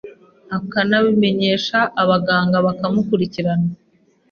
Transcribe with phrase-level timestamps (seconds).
[0.57, 3.69] akanabimenyesha abaganga bakamukurikirana